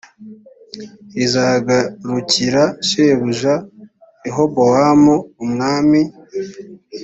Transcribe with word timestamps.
izagarukira 1.23 2.63
shebuja 2.87 3.53
rehobowamu 4.23 5.15
umwami 5.43 6.01